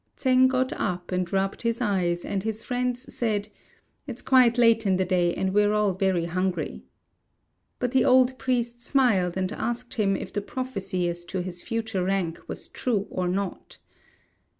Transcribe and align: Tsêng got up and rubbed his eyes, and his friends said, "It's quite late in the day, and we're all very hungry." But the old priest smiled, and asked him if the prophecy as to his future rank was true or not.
Tsêng 0.17 0.47
got 0.47 0.73
up 0.73 1.11
and 1.11 1.31
rubbed 1.31 1.61
his 1.61 1.79
eyes, 1.79 2.25
and 2.25 2.41
his 2.41 2.63
friends 2.63 3.13
said, 3.13 3.49
"It's 4.07 4.23
quite 4.23 4.57
late 4.57 4.87
in 4.87 4.97
the 4.97 5.05
day, 5.05 5.31
and 5.35 5.53
we're 5.53 5.73
all 5.73 5.93
very 5.93 6.25
hungry." 6.25 6.81
But 7.77 7.91
the 7.91 8.03
old 8.03 8.39
priest 8.39 8.79
smiled, 8.81 9.37
and 9.37 9.51
asked 9.51 9.93
him 9.93 10.15
if 10.15 10.33
the 10.33 10.41
prophecy 10.41 11.07
as 11.07 11.23
to 11.25 11.41
his 11.41 11.61
future 11.61 12.03
rank 12.03 12.39
was 12.47 12.67
true 12.67 13.05
or 13.11 13.27
not. 13.27 13.77